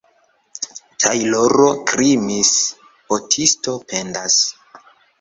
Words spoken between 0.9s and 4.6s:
Tajloro krimis, botisto pendas.